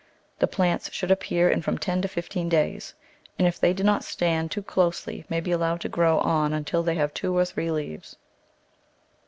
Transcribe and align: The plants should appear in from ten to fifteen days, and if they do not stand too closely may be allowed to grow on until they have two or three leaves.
The 0.39 0.47
plants 0.47 0.91
should 0.91 1.11
appear 1.11 1.47
in 1.47 1.61
from 1.61 1.77
ten 1.77 2.01
to 2.01 2.07
fifteen 2.07 2.49
days, 2.49 2.95
and 3.37 3.47
if 3.47 3.59
they 3.59 3.71
do 3.71 3.83
not 3.83 4.03
stand 4.03 4.49
too 4.49 4.63
closely 4.63 5.25
may 5.29 5.39
be 5.39 5.51
allowed 5.51 5.81
to 5.81 5.89
grow 5.89 6.17
on 6.21 6.53
until 6.53 6.81
they 6.81 6.95
have 6.95 7.13
two 7.13 7.37
or 7.37 7.45
three 7.45 7.69
leaves. 7.69 8.15